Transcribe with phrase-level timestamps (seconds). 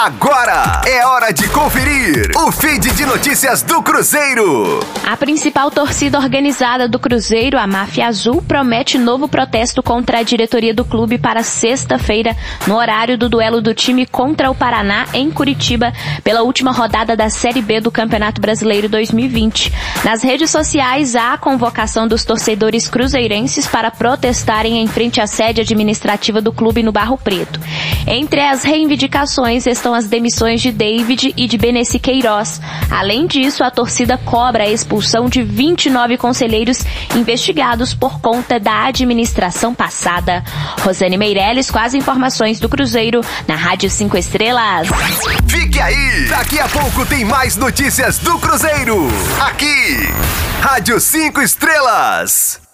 [0.00, 4.78] Agora é hora de conferir o feed de notícias do Cruzeiro.
[5.04, 10.72] A principal torcida organizada do Cruzeiro, a Máfia Azul, promete novo protesto contra a diretoria
[10.72, 15.92] do clube para sexta-feira, no horário do duelo do time contra o Paraná em Curitiba,
[16.22, 19.72] pela última rodada da Série B do Campeonato Brasileiro 2020.
[20.04, 25.60] Nas redes sociais há a convocação dos torcedores cruzeirenses para protestarem em frente à sede
[25.60, 27.58] administrativa do clube no Barro Preto.
[28.06, 32.60] Entre as reivindicações estão as demissões de David e de Beneci Queiroz.
[32.90, 39.74] Além disso, a torcida cobra a expulsão de 29 conselheiros investigados por conta da administração
[39.74, 40.44] passada.
[40.82, 44.88] Rosane Meirelles com as informações do Cruzeiro na Rádio 5 Estrelas.
[45.46, 46.26] Fique aí!
[46.28, 49.08] Daqui a pouco tem mais notícias do Cruzeiro.
[49.40, 50.08] Aqui,
[50.60, 52.67] Rádio 5 Estrelas.